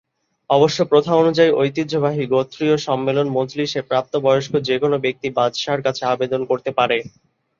[0.49, 6.71] অবশ্য প্রথা অনুযায়ী ঐতিহ্যবাহী "গোত্রীয় সম্মেলন মজলিসে" প্রাপ্ত বয়স্ক যেকোনো ব্যক্তি বাদশাহর কাছে আবেদন করতে
[6.77, 6.97] পারে।